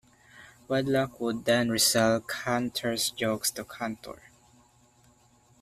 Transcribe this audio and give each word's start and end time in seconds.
Wedlock 0.67 1.19
would 1.21 1.45
then 1.45 1.69
resell 1.69 2.19
Kanter's 2.21 3.11
jokes 3.11 3.51
to 3.51 3.63
Cantor. 3.63 4.31